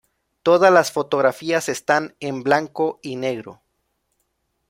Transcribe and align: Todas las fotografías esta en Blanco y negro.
Todas 0.41 0.73
las 0.73 0.91
fotografías 0.91 1.69
esta 1.69 2.15
en 2.19 2.41
Blanco 2.41 2.97
y 3.03 3.17
negro. 3.17 3.61